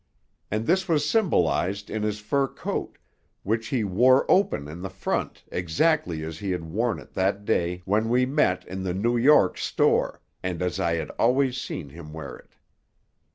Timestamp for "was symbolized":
0.89-1.91